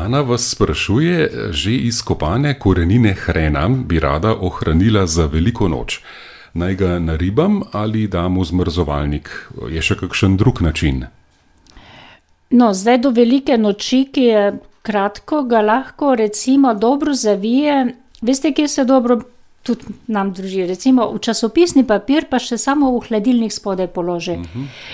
Ana 0.00 0.20
vas 0.20 0.48
sprašuje, 0.50 1.30
že 1.52 1.74
izkopane 1.74 2.54
korenine 2.58 3.12
hrena 3.12 3.68
bi 3.68 4.00
rada 4.00 4.32
ohranila 4.34 5.06
za 5.06 5.26
veliko 5.26 5.68
noč. 5.68 6.00
Naj 6.54 6.74
ga 6.74 6.98
naribam 6.98 7.60
ali 7.72 8.06
dam 8.08 8.38
v 8.40 8.44
zmrzovalnik? 8.48 9.28
Je 9.68 9.82
še 9.82 9.98
kakšen 10.00 10.38
drug 10.40 10.62
način? 10.64 11.04
No, 12.50 12.72
zdaj 12.74 12.98
do 13.04 13.12
velike 13.12 13.58
noči, 13.60 14.06
ki 14.12 14.24
je 14.24 14.46
kratko, 14.82 15.42
ga 15.44 15.60
lahko 15.60 16.14
recimo 16.16 16.72
dobro 16.74 17.14
zavije. 17.14 17.94
Veste, 18.22 18.54
kje 18.56 18.68
se 18.68 18.84
dobro 18.84 19.20
tudi 19.62 19.94
nam 20.06 20.32
drži? 20.32 20.66
Recimo 20.66 21.10
v 21.12 21.20
časopisni 21.20 21.84
papir, 21.86 22.26
pa 22.30 22.38
še 22.38 22.58
samo 22.58 22.90
v 22.96 23.04
hladilnik 23.08 23.52
spodaj 23.52 23.90
položi. 23.94 24.38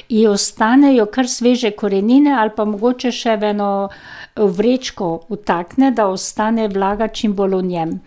In 0.08 0.28
ostanejo 0.30 1.06
kar 1.06 1.28
sveže 1.28 1.70
korenine 1.70 2.34
ali 2.38 2.54
pa 2.56 2.64
mogoče 2.64 3.12
še 3.12 3.38
eno 3.50 3.88
vrečko 4.36 5.10
vtakne, 5.30 5.90
da 5.90 6.08
ostane 6.12 6.68
vlaga 6.68 7.08
čim 7.08 7.34
bolj 7.34 7.60
v 7.60 7.62
njem. 7.72 8.00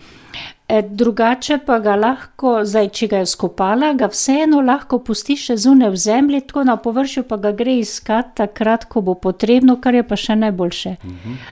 Drugače 0.90 1.58
pa 1.66 1.80
ga 1.80 1.96
lahko, 1.96 2.60
zdaj 2.66 2.90
če 2.94 3.08
ga 3.10 3.22
je 3.24 3.30
skopala, 3.32 3.94
ga 3.98 4.10
vseeno 4.12 4.62
lahko 4.62 5.00
pusti 5.02 5.36
še 5.40 5.58
zunaj 5.58 5.90
v 5.96 6.02
zemlji, 6.04 6.42
tako 6.50 6.64
na 6.68 6.76
površju, 6.78 7.24
pa 7.30 7.40
ga 7.42 7.52
gre 7.58 7.80
iskat 7.82 8.36
takrat, 8.38 8.86
ko 8.86 9.02
bo 9.02 9.16
potrebno, 9.18 9.80
kar 9.82 9.98
je 9.98 10.04
pa 10.06 10.20
še 10.20 10.38
najboljše. 10.38 10.96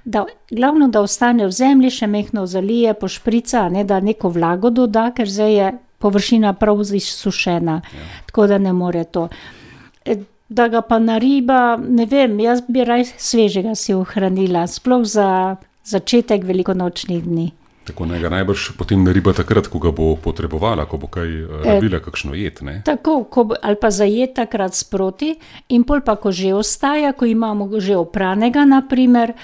Da, 0.05 0.25
glavno, 0.51 0.87
da 0.93 1.01
ostane 1.01 1.49
v 1.49 1.51
zemlji, 1.51 1.91
še 1.97 2.07
majhno 2.07 2.45
zalije, 2.45 2.93
pošprica, 2.93 3.65
a 3.65 3.73
ne, 3.73 3.83
da 3.83 3.99
neko 3.99 4.29
vlago 4.29 4.69
doda, 4.69 5.09
ker 5.17 5.29
zdaj 5.29 5.53
je 5.57 5.73
površina 5.97 6.53
prav 6.53 6.85
izsušena. 6.85 7.81
Tako 8.29 8.47
da 8.47 8.57
ne 8.61 8.73
more 8.73 9.03
to. 9.03 9.29
da 10.49 10.67
ga 10.67 10.81
pa 10.81 10.99
nariba, 10.99 11.77
ne 11.77 12.05
vem, 12.05 12.39
jaz 12.39 12.61
bi 12.67 12.83
raje 12.87 13.09
svežega 13.17 13.75
si 13.75 13.93
ohranila, 13.93 14.67
sploh 14.67 15.03
za 15.03 15.57
začetek 15.83 16.45
velikonočnih 16.47 17.23
dni. 17.23 17.51
Tako, 17.87 18.05
naj 18.05 18.19
ga 18.19 18.29
najbrž 18.33 18.75
potem 18.75 18.99
nariba 19.03 19.31
takrat, 19.31 19.69
ko 19.71 19.79
ga 19.79 19.93
bo 19.95 20.11
potrebovala, 20.19 20.83
ko 20.91 20.99
bo 20.99 21.07
kaj 21.07 21.29
rabila, 21.63 22.01
kakšno 22.03 22.35
jed, 22.35 22.59
ne? 22.67 22.81
Tako, 22.83 23.23
ko 23.31 23.47
ali 23.55 23.79
pa 23.79 23.91
za 23.93 24.03
jed 24.03 24.35
takrat 24.35 24.75
sproti 24.75 25.31
in 25.71 25.87
pol 25.87 26.03
pa, 26.03 26.17
ko 26.19 26.33
že 26.35 26.51
ostaja, 26.51 27.15
ko 27.15 27.23
imamo 27.23 27.71
že 27.79 27.95
opranega, 27.95 28.67
na 28.67 28.83
primer, 28.83 29.37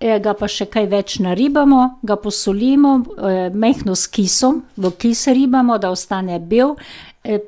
ga 0.00 0.32
pa 0.34 0.48
še 0.48 0.64
kaj 0.72 0.86
več 0.88 1.18
naribamo, 1.20 2.00
ga 2.02 2.16
posolimo, 2.16 2.96
majhno 3.52 3.94
s 3.94 4.08
kisom, 4.08 4.62
v 4.76 4.92
kis 4.96 5.26
ribamo, 5.28 5.78
da 5.78 5.90
ostane 5.90 6.40
bel. 6.40 6.76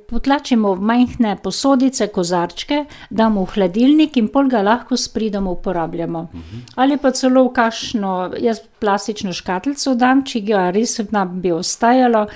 potlačimo 0.09 0.75
v 0.75 0.85
majhne 0.85 1.37
posodice, 1.43 2.11
kozarčke, 2.13 2.85
damo 3.09 3.45
v 3.45 3.55
hladilnik 3.55 4.19
in 4.21 4.29
pol 4.29 4.51
ga 4.53 4.61
lahko 4.61 4.97
s 5.01 5.09
pridom 5.09 5.47
uporabljamo. 5.49 6.29
Ali 6.77 6.99
pa 7.01 7.11
celo 7.11 7.49
v 7.49 7.55
kakšno, 7.57 8.37
jaz 8.37 8.61
plastično 8.61 9.33
škatlico 9.33 9.95
dam, 9.95 10.25
če 10.29 10.41
ga 10.45 10.71
res 10.71 11.01
nam 11.11 11.41
bi 11.41 11.53
ostajalo, 11.57 12.27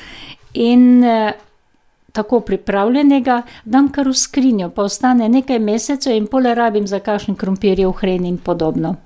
in, 0.54 1.04
tako 2.16 2.40
pripravljenega 2.40 3.42
dam 3.64 3.90
kar 3.92 4.08
v 4.08 4.14
skrinjo, 4.16 4.70
pa 4.72 4.86
ostane 4.88 5.28
nekaj 5.28 5.58
mesecev 5.60 6.16
in 6.16 6.26
pol 6.32 6.48
rabim 6.56 6.86
za 6.86 7.00
kakšen 7.04 7.36
krompirjev 7.36 7.92
hren 8.00 8.24
in 8.24 8.38
podobno. 8.38 8.94